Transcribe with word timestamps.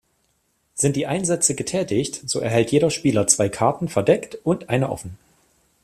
Sind 0.73 0.95
die 0.95 1.05
Einsätze 1.05 1.53
getätigt, 1.53 2.27
so 2.27 2.39
erhält 2.39 2.71
jeder 2.71 2.89
Spieler 2.89 3.27
zwei 3.27 3.49
Karten 3.49 3.87
verdeckt 3.87 4.35
und 4.43 4.67
eine 4.67 4.89
offen. 4.89 5.15